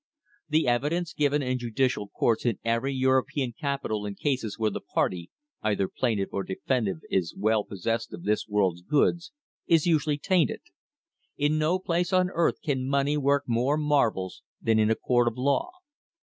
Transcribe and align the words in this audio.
The 0.49 0.67
evidence 0.67 1.13
given 1.13 1.43
in 1.43 1.59
judicial 1.59 2.07
courts 2.07 2.43
in 2.43 2.57
every 2.65 2.91
European 2.91 3.53
capital 3.53 4.03
in 4.07 4.15
cases 4.15 4.57
where 4.57 4.71
the 4.71 4.81
party, 4.81 5.29
either 5.61 5.87
plaintiff 5.87 6.29
or 6.33 6.41
defendant, 6.41 7.03
is 7.11 7.35
well 7.37 7.63
possessed 7.63 8.11
of 8.11 8.23
this 8.23 8.47
world's 8.47 8.81
goods, 8.81 9.31
is 9.67 9.85
usually 9.85 10.17
tainted. 10.17 10.61
In 11.37 11.59
no 11.59 11.77
place 11.77 12.11
on 12.11 12.31
earth 12.31 12.63
can 12.63 12.89
money 12.89 13.15
work 13.15 13.43
more 13.45 13.77
marvels 13.77 14.41
than 14.59 14.79
in 14.79 14.89
a 14.89 14.95
court 14.95 15.27
of 15.27 15.37
law. 15.37 15.69